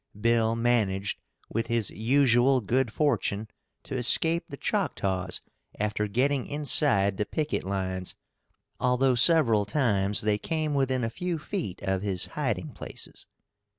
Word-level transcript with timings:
Bill 0.19 0.55
managed, 0.55 1.19
with 1.47 1.67
his 1.67 1.91
usual 1.91 2.59
good 2.59 2.91
fortune, 2.91 3.47
to 3.83 3.93
escape 3.95 4.45
the 4.49 4.57
Choctaws 4.57 5.41
after 5.79 6.07
getting 6.07 6.47
inside 6.47 7.17
the 7.17 7.25
picket 7.27 7.63
lines, 7.63 8.15
although 8.79 9.13
several 9.13 9.63
times 9.63 10.21
they 10.21 10.39
came 10.39 10.73
within 10.73 11.03
a 11.03 11.11
few 11.11 11.37
feet 11.37 11.83
of 11.83 12.01
his 12.01 12.25
hiding 12.33 12.69
places. 12.71 13.27